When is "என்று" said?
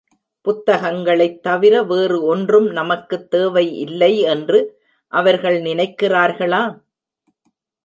4.19-4.59